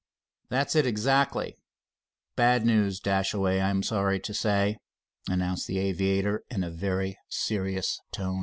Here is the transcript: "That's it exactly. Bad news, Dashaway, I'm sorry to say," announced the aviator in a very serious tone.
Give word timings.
"That's 0.49 0.75
it 0.75 0.87
exactly. 0.87 1.57
Bad 2.35 2.65
news, 2.65 2.99
Dashaway, 2.99 3.61
I'm 3.61 3.83
sorry 3.83 4.19
to 4.21 4.33
say," 4.33 4.79
announced 5.29 5.67
the 5.67 5.77
aviator 5.77 6.43
in 6.49 6.63
a 6.63 6.71
very 6.71 7.19
serious 7.29 7.99
tone. 8.11 8.39